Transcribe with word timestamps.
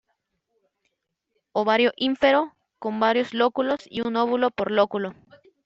Ovario 1.51 1.91
ínfero 1.95 2.55
con 2.79 2.99
varios 2.99 3.35
lóculos 3.35 3.81
y 3.87 4.01
un 4.01 4.15
óvulo 4.15 4.49
por 4.49 4.71
lóculo. 4.71 5.13